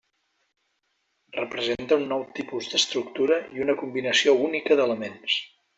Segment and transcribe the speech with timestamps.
[1.37, 5.43] Representa un nou tipus d'estructura i una combinació única d'elements.